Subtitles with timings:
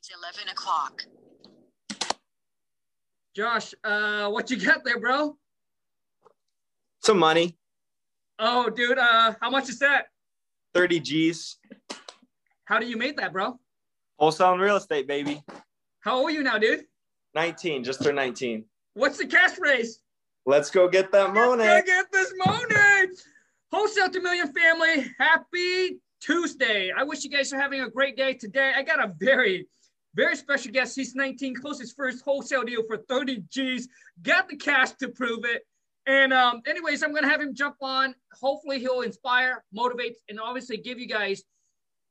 [0.00, 1.04] It's 11 o'clock.
[3.34, 5.36] Josh, uh, what you got there, bro?
[7.00, 7.56] Some money,
[8.40, 10.06] Oh, dude, uh, how much is that?
[10.74, 11.56] 30 G's.
[12.66, 13.58] How do you make that, bro?
[14.20, 15.42] Wholesaling real estate, baby.
[16.00, 16.84] How old are you now, dude?
[17.34, 18.64] 19, just turned 19.
[18.94, 20.00] What's the cash raise?
[20.46, 21.64] Let's go get that money.
[21.64, 23.08] Let's go get this money.
[23.72, 26.92] Wholesale to Million family, happy Tuesday.
[26.96, 28.72] I wish you guys are having a great day today.
[28.76, 29.66] I got a very,
[30.18, 30.96] very special guest.
[30.96, 33.86] He's 19, closed his first wholesale deal for 30 G's,
[34.20, 35.62] got the cash to prove it.
[36.08, 38.16] And um, anyways, I'm gonna have him jump on.
[38.40, 41.44] Hopefully, he'll inspire, motivate, and obviously give you guys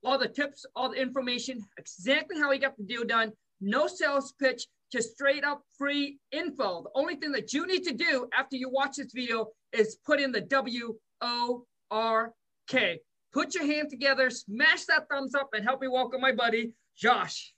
[0.06, 3.34] all the tips, all the information, exactly how he got the deal done.
[3.60, 6.84] No sales pitch, just straight up free info.
[6.84, 10.22] The only thing that you need to do after you watch this video is put
[10.22, 12.32] in the W O R
[12.70, 13.02] K.
[13.34, 17.54] Put your hand together, smash that thumbs up, and help me welcome my buddy Josh.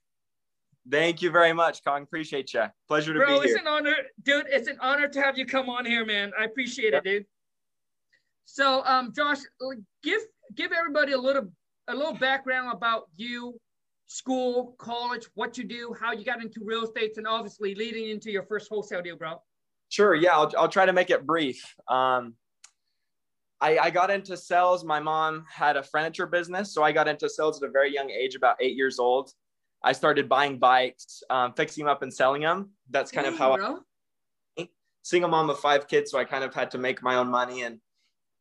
[0.89, 2.03] Thank you very much, Kong.
[2.03, 2.63] Appreciate you.
[2.87, 3.57] Pleasure to Bro, be it's here.
[3.57, 4.45] an honor, dude.
[4.49, 6.31] It's an honor to have you come on here, man.
[6.39, 7.05] I appreciate Yep.
[7.05, 7.25] it, dude.
[8.45, 9.39] So, um, Josh,
[10.03, 10.21] give
[10.55, 11.51] give everybody a little
[11.87, 13.59] a little background about you,
[14.07, 18.31] school, college, what you do, how you got into real estate, and obviously leading into
[18.31, 19.41] your first wholesale deal, bro.
[19.89, 20.15] Sure.
[20.15, 21.75] Yeah, I'll, I'll try to make it brief.
[21.87, 22.35] Um,
[23.61, 24.83] I, I got into sales.
[24.83, 28.09] My mom had a furniture business, so I got into sales at a very young
[28.09, 29.31] age, about eight years old.
[29.83, 32.71] I started buying bikes, um, fixing them up, and selling them.
[32.89, 33.79] That's kind of how I bro.
[35.03, 37.63] single mom of five kids, so I kind of had to make my own money
[37.63, 37.79] and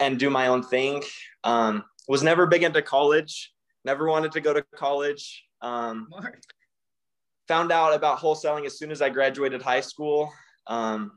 [0.01, 1.03] and do my own thing.
[1.45, 3.53] Um, was never big into college.
[3.85, 5.45] Never wanted to go to college.
[5.61, 6.09] Um,
[7.47, 10.33] found out about wholesaling as soon as I graduated high school.
[10.67, 11.13] Um,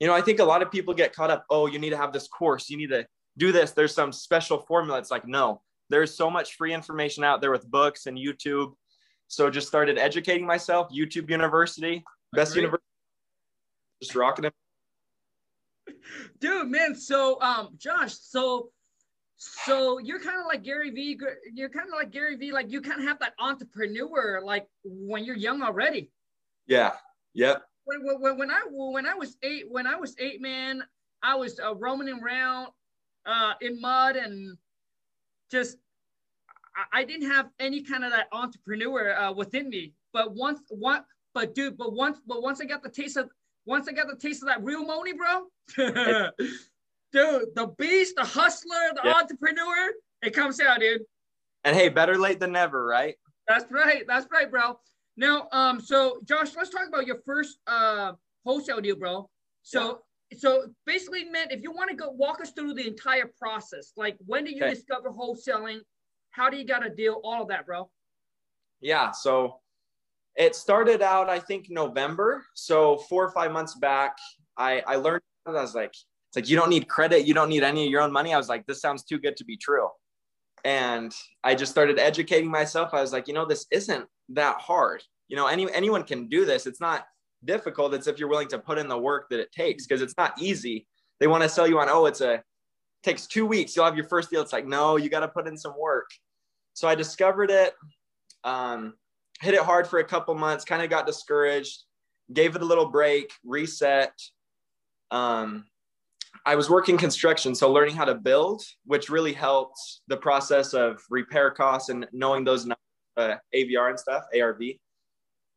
[0.00, 1.44] you know, I think a lot of people get caught up.
[1.50, 2.68] Oh, you need to have this course.
[2.70, 3.06] You need to
[3.38, 3.72] do this.
[3.72, 4.98] There's some special formula.
[4.98, 5.62] It's like no.
[5.90, 8.72] There's so much free information out there with books and YouTube.
[9.32, 10.90] So just started educating myself.
[10.92, 12.62] YouTube University, best Agreed.
[12.64, 12.84] university.
[14.02, 14.52] Just rocking it.
[16.38, 18.70] dude man so um josh so
[19.36, 21.18] so you're kind of like gary vee
[21.54, 25.24] you're kind of like gary vee like you kind of have that entrepreneur like when
[25.24, 26.10] you're young already
[26.66, 26.92] Yeah.
[27.34, 27.62] Yep.
[27.84, 30.82] when, when, when i when i was eight when i was eight man
[31.22, 32.68] i was uh, roaming around
[33.26, 34.56] uh in mud and
[35.50, 35.78] just
[36.92, 41.54] I, didn't have any kind of that entrepreneur uh, within me but once what but
[41.54, 43.28] dude but once but once i got the taste of
[43.66, 45.44] once i got the taste of that real money bro
[47.12, 49.14] dude the beast the hustler the Yeah.
[49.20, 49.90] entrepreneur
[50.22, 51.02] it comes out dude
[51.64, 53.16] And hey, better late than never, right?
[53.48, 54.04] that's right.
[54.06, 54.78] That's right, bro.
[55.16, 58.12] Now, um, so Josh, let's talk about your first uh
[58.44, 59.28] wholesale deal, bro.
[59.62, 60.00] So,
[60.36, 64.16] so basically, man, if you want to go walk us through the entire process, like
[64.26, 64.74] when did you Okay.
[64.74, 65.80] discover wholesaling?
[66.32, 67.20] How do you got to deal?
[67.24, 67.88] All of that, bro.
[68.80, 69.12] Yeah.
[69.12, 69.60] So
[70.34, 72.44] it started out, I think, November.
[72.54, 74.16] So four or five months back,
[74.56, 77.26] I, I learned, I was like, it's like, you don't need credit.
[77.26, 78.32] You don't need any of your own money.
[78.32, 79.88] I was like, this sounds too good to be true.
[80.64, 82.94] And I just started educating myself.
[82.94, 85.02] I was like, you know, this isn't that hard.
[85.28, 86.66] You know, any, anyone can do this.
[86.66, 87.06] It's not
[87.44, 87.92] difficult.
[87.92, 90.32] It's if you're willing to put in the work that it takes because it's not
[90.40, 90.86] easy.
[91.20, 92.42] They want to sell you on, oh, it's a,
[93.02, 93.74] takes two weeks.
[93.74, 94.42] You'll have your first deal.
[94.42, 96.10] It's like, no, you got to put in some work.
[96.74, 97.74] So I discovered it.
[98.44, 98.94] Um,
[99.40, 101.82] hit it hard for a couple months, kind of got discouraged,
[102.32, 104.12] gave it a little break, reset.
[105.10, 105.66] Um,
[106.46, 111.00] I was working construction, so learning how to build, which really helped the process of
[111.10, 112.68] repair costs and knowing those
[113.16, 114.62] uh, AVR and stuff, ARV.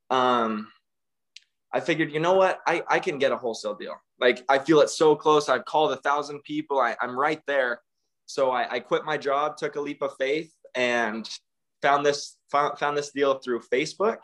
[0.09, 0.67] Um,
[1.75, 3.95] I figured, you know what, I, I can get a wholesale deal.
[4.17, 5.49] Like I feel it so close.
[5.49, 6.79] I've called a thousand people.
[6.79, 7.81] I, I'm right there.
[8.27, 11.29] So I, I quit my job, took a leap of faith, and
[11.81, 14.19] found this found, found this deal through Facebook.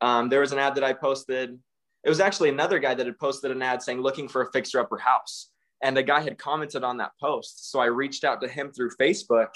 [0.00, 1.58] Um, there was an ad that I posted.
[2.04, 4.80] It was actually another guy that had posted an ad saying looking for a fixer
[4.80, 5.50] upper house,
[5.82, 7.70] and the guy had commented on that post.
[7.70, 9.50] So I reached out to him through Facebook,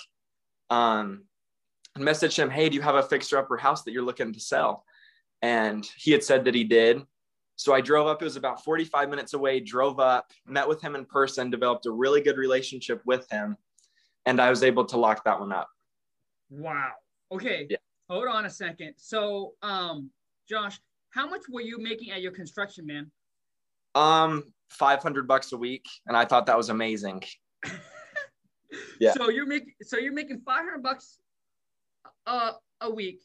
[0.71, 1.25] um,
[1.95, 4.41] and messaged him, "Hey, do you have a fixer upper house that you're looking to
[4.41, 4.85] sell?"
[5.43, 7.03] And he had said that he did.
[7.57, 8.21] So I drove up.
[8.23, 9.61] It was about 45 minutes away.
[9.61, 13.57] Drove up, met with him in person, developed a really good relationship with him,
[14.27, 15.69] and I was able to lock that one up.
[16.51, 16.93] Wow.
[17.33, 17.67] Okay.
[17.69, 17.79] Yeah.
[18.09, 18.95] Hold on a second.
[18.99, 20.11] So, um,
[20.49, 20.79] Josh,
[21.11, 23.11] how much were you making at your construction, man?
[23.95, 25.87] Um, 500 bucks a week.
[26.07, 27.23] And I thought that was amazing.
[29.01, 29.13] Yeah.
[29.13, 31.19] So you're making so you're making 500 bucks
[32.27, 33.23] uh, a week.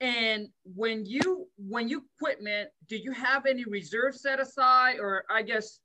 [0.00, 5.24] And when you when you quit, man, did you have any reserves set aside, or
[5.30, 5.80] I guess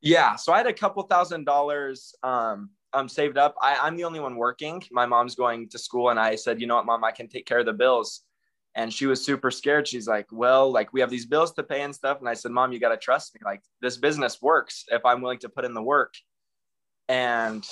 [0.00, 0.36] Yeah.
[0.36, 3.54] So I had a couple thousand dollars um, um, saved up.
[3.60, 4.82] I, I'm the only one working.
[4.90, 7.46] My mom's going to school, and I said, you know what, mom, I can take
[7.46, 8.22] care of the bills.
[8.76, 9.88] And she was super scared.
[9.88, 12.20] She's like, well, like we have these bills to pay and stuff.
[12.20, 13.40] And I said, mom, you got to trust me.
[13.44, 16.14] Like this business works if I'm willing to put in the work.
[17.08, 17.66] And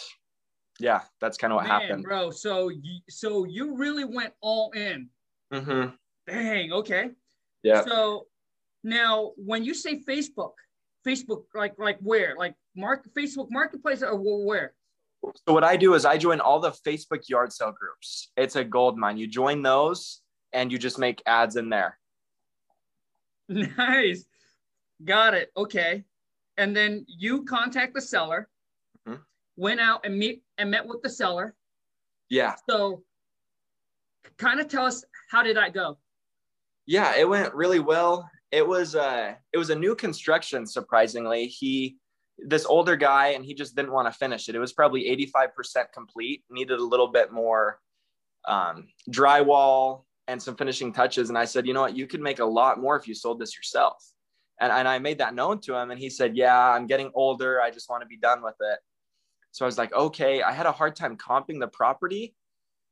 [0.78, 2.30] yeah, that's kind of what Man, happened, bro.
[2.30, 5.08] So you, so you really went all in.
[5.52, 5.90] Mm-hmm.
[6.26, 6.72] Dang.
[6.72, 7.10] Okay.
[7.62, 7.84] Yeah.
[7.84, 8.26] So
[8.84, 10.52] now, when you say Facebook,
[11.06, 14.75] Facebook, like like where, like mark Facebook Marketplace, or where?
[15.46, 18.30] So what I do is I join all the Facebook yard sale groups.
[18.36, 19.19] It's a gold mine.
[19.19, 20.20] You join those
[20.52, 21.98] and you just make ads in there.
[23.50, 24.26] Nice.
[25.02, 25.50] Got it.
[25.56, 26.04] Okay.
[26.58, 28.46] And then you contact the seller.
[29.58, 31.55] Went out and meet and met with the seller.
[32.31, 32.55] Yeah.
[32.70, 33.02] So
[34.38, 35.99] kind of tell us how did that go?
[36.87, 38.31] Yeah, it went really well.
[38.50, 41.46] It was uh it was a new construction surprisingly.
[41.46, 41.99] He
[42.38, 44.55] this older guy and he just didn't want to finish it.
[44.55, 47.81] It was probably 85% complete, needed a little bit more
[48.46, 51.31] um, drywall and some finishing touches.
[51.31, 53.40] And I said, you know what, you could make a lot more if you sold
[53.40, 53.96] this yourself.
[54.61, 55.90] And, and I made that known to him.
[55.90, 57.61] And he said, yeah, I'm getting older.
[57.61, 58.78] I just want to be done with it.
[59.52, 62.34] So I was like, okay, I had a hard time comping the property.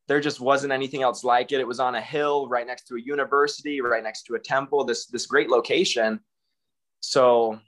[0.08, 1.61] There just wasn't anything else like it.
[1.61, 4.85] It was on a hill right next to a university, right next to a temple,
[4.85, 6.20] this, this great location.
[7.00, 7.58] So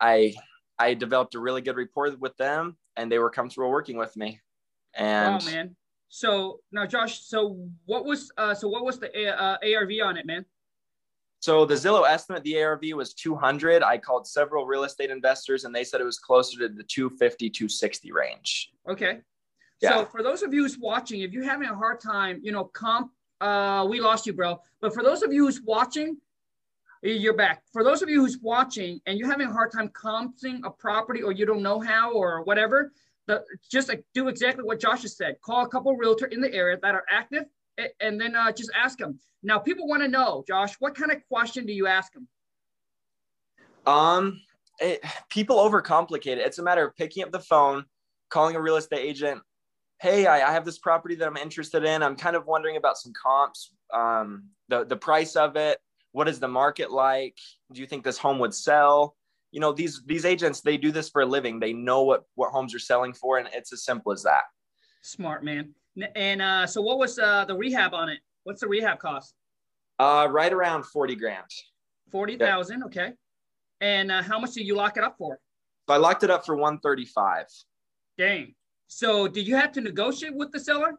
[0.00, 0.34] I
[0.78, 4.40] I developed a really good rapport with them and they were comfortable working with me.
[4.94, 5.76] And wow, man.
[6.08, 7.20] So now, Josh.
[7.20, 10.44] So what was uh so what was the uh, ARV on it, man?
[11.44, 13.82] So the Zillow estimate, the ARV was 200.
[13.82, 17.50] I called several real estate investors and they said it was closer to the 250,
[17.50, 18.70] 260 range.
[18.88, 19.18] Okay.
[19.82, 19.90] Yeah.
[19.90, 22.64] So for those of you who's watching, if you're having a hard time, you know,
[22.64, 23.10] comp,
[23.42, 24.58] uh, we lost you, bro.
[24.80, 26.16] But for those of you who's watching,
[27.02, 27.62] you're back.
[27.74, 31.20] For those of you who's watching and you're having a hard time comping a property
[31.20, 32.90] or you don't know how or whatever,
[33.26, 35.36] the, just like do exactly what Josh has said.
[35.42, 37.44] Call a couple realtor in the area that are active
[38.00, 39.18] and then uh, just ask them.
[39.42, 42.28] Now, people want to know, Josh, what kind of question do you ask them?
[43.86, 44.40] Um,
[44.80, 46.38] it, people overcomplicate it.
[46.38, 47.84] It's a matter of picking up the phone,
[48.30, 49.42] calling a real estate agent.
[50.00, 52.02] Hey, I, I have this property that I'm interested in.
[52.02, 55.78] I'm kind of wondering about some comps, um, the the price of it.
[56.12, 57.36] What is the market like?
[57.72, 59.16] Do you think this home would sell?
[59.52, 61.60] You know, these these agents they do this for a living.
[61.60, 64.44] They know what what homes are selling for, and it's as simple as that.
[65.02, 65.74] Smart man.
[66.14, 68.18] And uh, so, what was uh, the rehab on it?
[68.44, 69.34] What's the rehab cost?
[69.98, 71.46] Uh, right around forty grand.
[72.10, 72.82] Forty thousand.
[72.84, 73.12] Okay.
[73.80, 75.38] And uh, how much did you lock it up for?
[75.88, 77.46] So I locked it up for one thirty five.
[78.18, 78.54] Dang.
[78.88, 80.94] So, did you have to negotiate with the seller?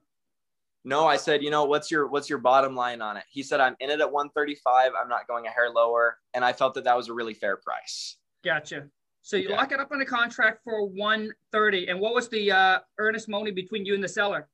[0.84, 3.24] No, I said, you know, what's your what's your bottom line on it?
[3.30, 4.92] He said, I'm in it at 135.
[5.02, 7.58] I'm not going a hair lower, and I felt that that was a really fair
[7.58, 8.18] price.
[8.44, 8.88] Gotcha.
[9.24, 9.56] So you Yeah.
[9.58, 11.88] lock it up on the contract for one thirty.
[11.90, 14.48] And what was the uh, earnest money between you and the seller?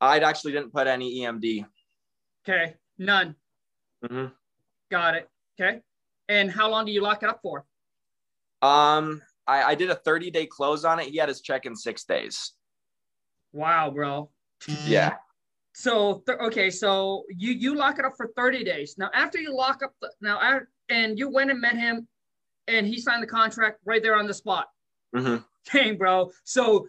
[0.00, 1.64] I actually didn't put any EMD.
[2.46, 3.34] Okay, none.
[4.06, 4.26] hmm
[4.90, 5.28] Got it.
[5.60, 5.80] Okay.
[6.28, 7.64] And how long do you lock it up for?
[8.62, 11.06] Um, I, I did a 30 day close on it.
[11.06, 12.52] He had his check in six days.
[13.52, 14.30] Wow, bro.
[14.86, 15.14] Yeah.
[15.74, 18.94] So th- okay, so you you lock it up for thirty days.
[18.96, 22.06] Now after you lock up the, now I, and you went and met him,
[22.68, 24.68] and he signed the contract right there on the spot.
[25.14, 25.36] hmm
[25.72, 26.30] Dang, bro.
[26.44, 26.86] So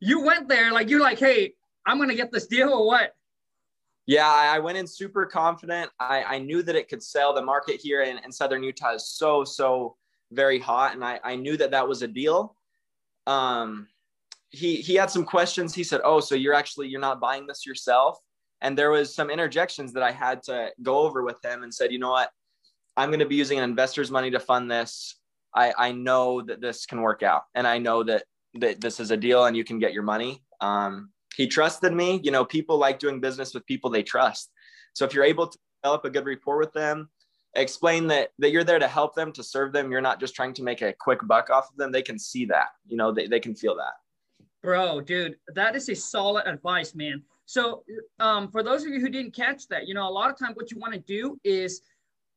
[0.00, 1.54] you went there like you're like, hey,
[1.86, 3.12] I'm gonna get this deal or what?
[4.06, 5.90] Yeah, I I went in super confident.
[6.00, 7.32] I, I knew that it could sell.
[7.32, 9.96] The market here in, in Southern Utah is so, so
[10.32, 10.94] very hot.
[10.94, 12.56] And I, I knew that that was a deal.
[13.26, 13.86] Um,
[14.50, 15.74] he, he had some questions.
[15.74, 18.18] He said, oh, so you're actually, you're not buying this yourself.
[18.60, 21.92] And there was some interjections that I had to go over with him and said,
[21.92, 22.30] you know what,
[22.96, 25.16] I'm going to be using an investor's money to fund this.
[25.54, 27.42] I, I know that this can work out.
[27.54, 28.24] And I know that,
[28.54, 30.42] that this is a deal and you can get your money.
[30.60, 32.20] Um, he trusted me.
[32.22, 34.50] You know, people like doing business with people they trust.
[34.94, 37.08] So if you're able to develop a good rapport with them,
[37.54, 40.54] explain that that you're there to help them, to serve them, you're not just trying
[40.54, 41.92] to make a quick buck off of them.
[41.92, 42.68] They can see that.
[42.86, 43.94] You know, they, they can feel that.
[44.62, 47.22] Bro, dude, that is a solid advice, man.
[47.46, 47.82] So,
[48.20, 50.54] um, for those of you who didn't catch that, you know, a lot of times
[50.56, 51.82] what you want to do is,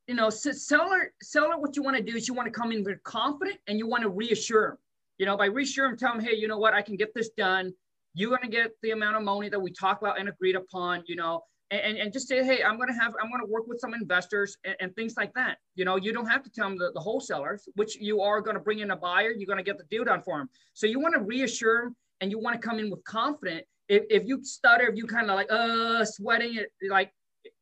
[0.08, 2.84] you know, seller, seller, what you want to do is you want to come in
[2.84, 4.78] very confident and you want to reassure them.
[5.20, 7.30] You know, by reassure them, tell them, hey, you know what, I can get this
[7.38, 7.74] done.
[8.15, 11.03] You're going to get the amount of money that we talked about and agreed upon,
[11.05, 13.51] you know, and, and, and just say, hey, I'm going to have, I'm going to
[13.51, 15.57] work with some investors and, and things like that.
[15.75, 18.55] You know, you don't have to tell them the, the wholesalers, which you are going
[18.55, 20.50] to bring in a buyer, you're going to get the deal done for them.
[20.74, 23.65] So you want to reassure them and you want to come in with confident.
[23.89, 27.12] If, if you stutter, if you kind of like uh sweating it, like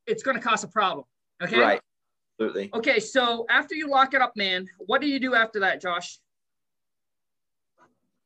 [0.06, 1.04] it's going to cause a problem.
[1.42, 1.58] Okay.
[1.58, 1.80] Right.
[2.40, 2.70] Absolutely.
[2.74, 3.00] Okay.
[3.00, 6.18] So after you lock it up, man, what do you do after that, Josh?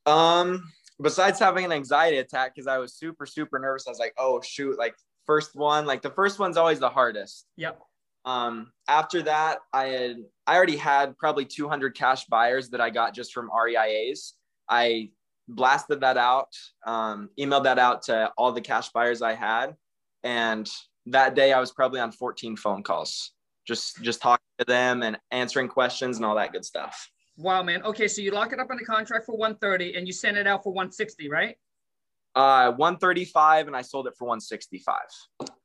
[0.07, 0.71] Um,
[1.01, 4.41] besides having an anxiety attack because I was super, super nervous, I was like, oh
[4.41, 4.95] shoot, like
[5.27, 7.47] first one, like the first one's always the hardest.
[7.57, 7.81] Yep.
[8.25, 13.15] Um, after that, I had I already had probably 200 cash buyers that I got
[13.15, 14.33] just from REIAs.
[14.69, 15.11] I
[15.49, 16.49] blasted that out,
[16.87, 19.77] um, emailed that out to all the cash buyers I had,
[20.25, 20.69] and
[21.07, 23.33] that day I was probably on 14 phone calls,
[23.67, 27.11] just just talking to them and answering questions and all that good stuff.
[27.39, 27.83] Wow, man.
[27.85, 30.49] Okay, so you lock it up on the contract for 130 and you send it
[30.49, 31.57] out for 160, right?
[32.35, 34.97] Uh, 135 and I sold it for 165.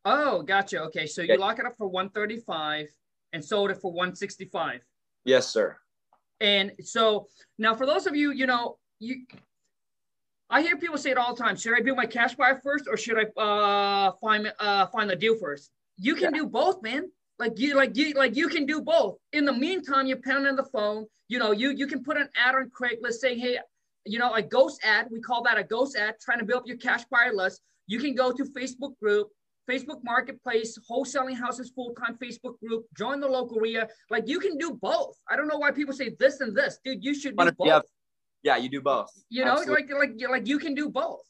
[0.06, 0.82] Oh, gotcha.
[0.84, 2.88] Okay, so you lock it up for 135
[3.34, 4.82] and sold it for 165.
[5.26, 5.76] Yes, sir.
[6.40, 7.28] And so
[7.58, 9.26] now for those of you, you know, you
[10.52, 11.56] I hear people say it all the time.
[11.56, 15.16] Should I build my cash buyer first or should I uh find uh find the
[15.16, 15.72] deal first?
[15.98, 16.42] You can yeah.
[16.42, 17.10] do both, man.
[17.40, 19.18] Like you like you like you can do both.
[19.32, 21.06] In the meantime, you're pounding the phone.
[21.28, 23.58] You know, you you can put an ad on Craigslist saying, hey,
[24.06, 25.08] you know, a ghost ad.
[25.12, 27.62] We call that a ghost ad, trying to build up your cash buyer list.
[27.88, 29.30] You can go to Facebook group,
[29.70, 33.88] Facebook Marketplace, wholesaling houses full time Facebook group, join the local REIA.
[34.10, 35.18] Like you can do both.
[35.30, 37.04] I don't know why people say this and this, dude.
[37.04, 37.68] You should do both.
[37.68, 37.80] Yeah,
[38.44, 39.10] yeah you do both.
[39.30, 39.94] You know, Absolutely.
[39.96, 41.22] like like like you can do both.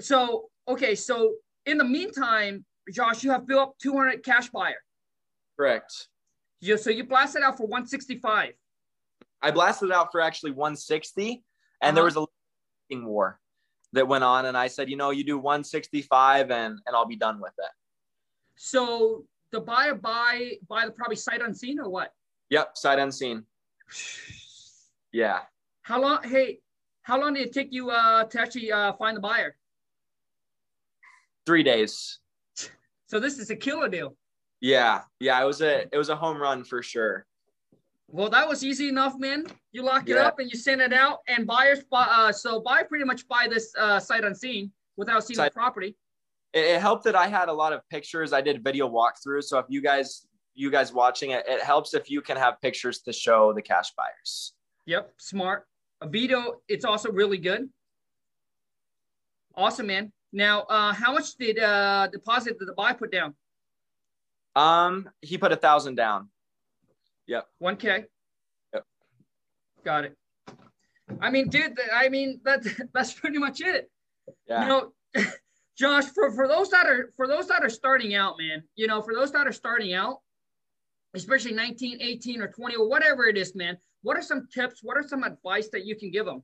[0.00, 1.34] So okay, so
[1.66, 4.76] in the meantime, Josh, you have built up 200 cash buyer.
[5.58, 6.08] Correct.
[6.60, 8.52] Yeah, so you blasted out for 165.
[9.42, 11.42] I blasted out for actually 160, and
[11.80, 11.94] uh-huh.
[11.94, 12.26] there was a
[12.90, 13.40] war
[13.92, 17.16] that went on, and I said, you know, you do 165, and and I'll be
[17.16, 17.70] done with it.
[18.56, 22.12] So the buyer buy buy the probably sight unseen or what?
[22.50, 23.44] Yep, sight unseen.
[25.12, 25.40] yeah.
[25.82, 26.22] How long?
[26.22, 26.60] Hey,
[27.02, 29.56] how long did it take you uh, to actually uh, find the buyer?
[31.46, 32.18] Three days.
[33.06, 34.16] So this is a killer deal.
[34.60, 37.26] Yeah, yeah, it was a it was a home run for sure.
[38.10, 39.46] Well, that was easy enough, man.
[39.70, 42.06] You lock it up and you send it out, and buyers buy.
[42.10, 45.94] Uh, so buy pretty much buy this uh, sight unseen without seeing the property.
[46.54, 48.32] It, it, helped that I had a lot of pictures.
[48.32, 52.10] I did video walkthroughs, so if you guys you guys watching it, it helps if
[52.10, 54.54] you can have pictures to show the cash buyers.
[54.86, 55.66] Yep, smart.
[56.00, 57.68] A video, it's also really good.
[59.54, 60.12] Awesome, man.
[60.32, 63.34] Now, uh, how much did uh, deposit did the buy put down?
[64.58, 66.30] Um, he put a thousand down.
[67.28, 67.46] Yep.
[67.58, 68.04] One K.
[68.74, 68.84] Yep.
[69.84, 70.16] Got it.
[71.20, 71.78] I mean, dude.
[71.94, 73.88] I mean, that that's pretty much it.
[74.48, 74.62] Yeah.
[74.62, 74.92] You know,
[75.78, 78.64] Josh, for for those that are for those that are starting out, man.
[78.74, 80.18] You know, for those that are starting out,
[81.14, 83.78] especially 19, 18, or 20, or whatever it is, man.
[84.02, 84.80] What are some tips?
[84.82, 86.42] What are some advice that you can give them?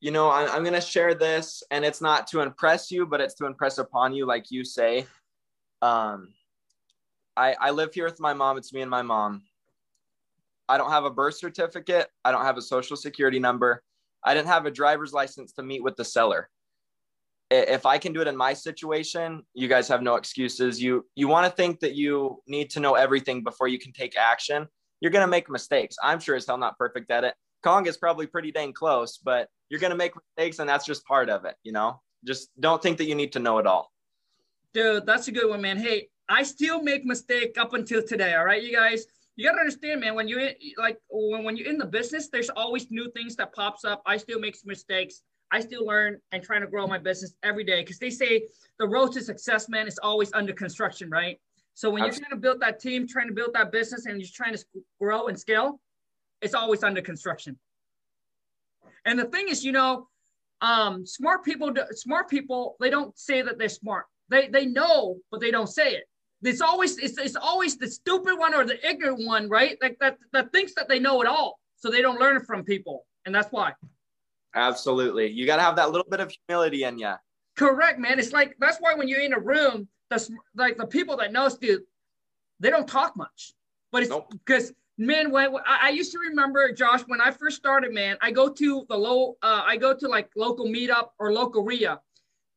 [0.00, 3.20] You know, I'm, I'm going to share this, and it's not to impress you, but
[3.20, 5.06] it's to impress upon you, like you say.
[5.82, 6.34] Um,
[7.36, 8.58] I, I live here with my mom.
[8.58, 9.42] It's me and my mom.
[10.68, 12.08] I don't have a birth certificate.
[12.24, 13.82] I don't have a social security number.
[14.24, 16.48] I didn't have a driver's license to meet with the seller.
[17.50, 20.80] If I can do it in my situation, you guys have no excuses.
[20.80, 24.16] You you want to think that you need to know everything before you can take
[24.16, 24.68] action.
[25.00, 25.96] You're gonna make mistakes.
[26.00, 27.34] I'm sure as hell not perfect at it.
[27.64, 31.28] Kong is probably pretty dang close, but you're gonna make mistakes, and that's just part
[31.28, 31.56] of it.
[31.64, 33.90] You know, just don't think that you need to know it all.
[34.72, 35.78] Dude, that's a good one, man.
[35.78, 38.34] Hey, I still make mistake up until today.
[38.34, 39.04] All right, you guys.
[39.36, 40.14] You gotta understand, man.
[40.14, 43.84] When you like when, when you're in the business, there's always new things that pops
[43.84, 44.02] up.
[44.06, 45.22] I still make mistakes.
[45.50, 48.46] I still learn and trying to grow my business every day because they say
[48.78, 51.40] the road to success, man, is always under construction, right?
[51.74, 54.28] So when you're trying to build that team, trying to build that business, and you're
[54.32, 54.64] trying to
[55.00, 55.80] grow and scale,
[56.40, 57.58] it's always under construction.
[59.04, 60.08] And the thing is, you know,
[60.60, 64.04] um, smart people, smart people, they don't say that they're smart.
[64.30, 66.04] They they know, but they don't say it.
[66.42, 69.76] It's always it's, it's always the stupid one or the ignorant one, right?
[69.82, 73.04] Like that that thinks that they know it all, so they don't learn from people,
[73.26, 73.72] and that's why.
[74.54, 77.12] Absolutely, you got to have that little bit of humility in you.
[77.56, 78.18] Correct, man.
[78.18, 81.48] It's like that's why when you're in a room, that's like the people that know
[81.60, 81.82] dude,
[82.60, 83.52] they don't talk much,
[83.92, 84.68] but it's because.
[84.68, 84.76] Nope.
[84.98, 88.50] Man, when I, I, used to remember, Josh, when I first started, man, I go
[88.50, 91.98] to the low, uh, I go to like local meetup or local REIA.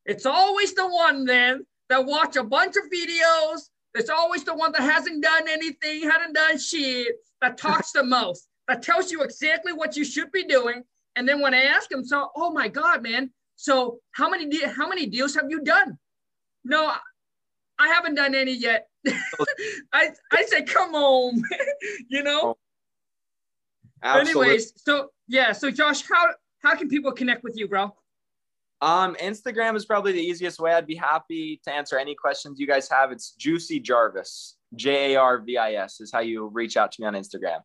[0.05, 4.71] It's always the one then that watch a bunch of videos, it's always the one
[4.73, 9.73] that hasn't done anything, hadn't done shit, that talks the most, that tells you exactly
[9.73, 10.83] what you should be doing.
[11.15, 14.67] And then when I ask them, so, oh my God, man, so how many de-
[14.67, 15.97] how many deals have you done?
[16.65, 16.91] No,
[17.79, 18.87] I haven't done any yet.
[19.93, 21.41] I I say, come on,
[22.09, 22.57] you know.
[24.01, 24.41] Absolutely.
[24.47, 26.31] Anyways, so yeah, so Josh, how
[26.63, 27.95] how can people connect with you, bro?
[28.83, 30.73] Um, Instagram is probably the easiest way.
[30.73, 33.13] I'd be happy to answer any questions you guys have.
[33.13, 37.01] It's Juicy Jarvis, J A R V I S, is how you reach out to
[37.01, 37.61] me on Instagram.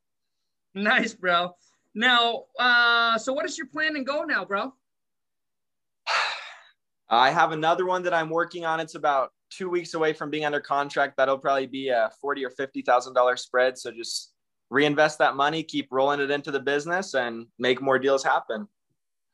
[0.77, 1.57] Nice, bro.
[1.93, 4.73] Now, uh, so what is your plan and goal now, bro?
[7.11, 8.79] I have another one that I'm working on.
[8.79, 11.17] It's about two weeks away from being under contract.
[11.17, 13.77] That'll probably be a forty or fifty thousand dollar spread.
[13.77, 14.35] So just
[14.71, 18.69] reinvest that money, keep rolling it into the business, and make more deals happen.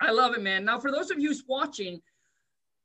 [0.01, 0.65] I love it, man.
[0.65, 2.01] Now, for those of you watching,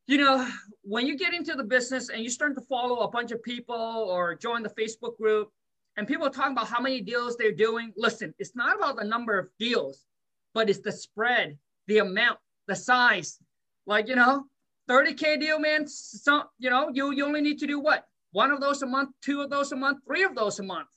[0.08, 0.48] you know,
[0.84, 3.76] when you get into the business and you start to follow a bunch of people
[3.76, 5.50] or join the Facebook group,
[5.98, 7.92] and people are talking about how many deals they're doing.
[7.98, 10.06] Listen, it's not about the number of deals,
[10.54, 13.38] but it's the spread, the amount, the size.
[13.86, 14.46] Like, you know,
[14.90, 18.06] 30K deal, man, so, you know, you, you only need to do what?
[18.32, 20.88] One of those a month, two of those a month, three of those a month.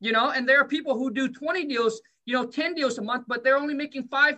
[0.00, 3.02] You know, and there are people who do 20 deals, you know, 10 deals a
[3.02, 4.36] month, but they're only making five,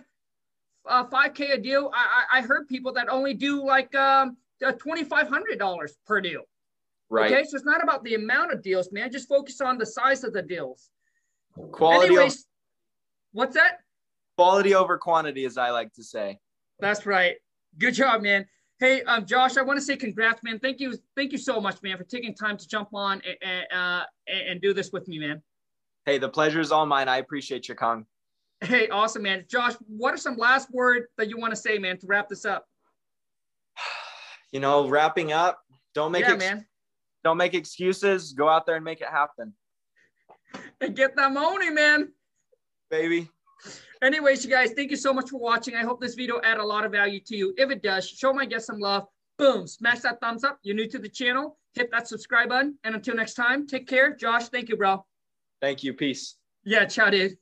[0.87, 1.91] uh, 5K a deal.
[1.93, 6.41] I, I, I heard people that only do like um, $2,500 per deal.
[7.09, 7.31] Right.
[7.31, 7.43] Okay.
[7.43, 9.11] So it's not about the amount of deals, man.
[9.11, 10.89] Just focus on the size of the deals.
[11.71, 12.07] Quality.
[12.07, 12.43] Anyways, over,
[13.33, 13.79] what's that?
[14.37, 16.39] Quality over quantity, as I like to say.
[16.79, 17.35] That's right.
[17.77, 18.45] Good job, man.
[18.79, 20.59] Hey, um, Josh, I want to say congrats, man.
[20.59, 24.03] Thank you, thank you so much, man, for taking time to jump on and uh,
[24.27, 25.41] and do this with me, man.
[26.05, 27.07] Hey, the pleasure is all mine.
[27.07, 28.05] I appreciate you, Kong.
[28.65, 29.45] Hey, awesome, man.
[29.47, 32.45] Josh, what are some last words that you want to say, man, to wrap this
[32.45, 32.65] up?
[34.51, 35.59] You know, wrapping up.
[35.93, 36.65] Don't make yeah, ex- man.
[37.25, 38.31] Don't make excuses.
[38.31, 39.53] Go out there and make it happen.
[40.79, 42.13] And get that money, man.
[42.89, 43.29] Baby.
[44.01, 45.75] Anyways, you guys, thank you so much for watching.
[45.75, 47.53] I hope this video added a lot of value to you.
[47.57, 49.07] If it does, show my guest some love.
[49.37, 50.59] Boom, smash that thumbs up.
[50.63, 51.57] You're new to the channel.
[51.73, 52.77] Hit that subscribe button.
[52.85, 54.15] And until next time, take care.
[54.15, 55.03] Josh, thank you, bro.
[55.59, 55.93] Thank you.
[55.93, 56.35] Peace.
[56.63, 57.35] Yeah, ciao, dude.